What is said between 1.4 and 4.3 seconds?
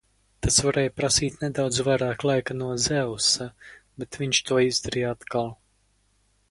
nedaudz vairāk laika no Zeusa, bet